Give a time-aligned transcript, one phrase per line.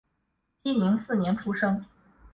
[0.57, 1.85] 熙宁四年出生。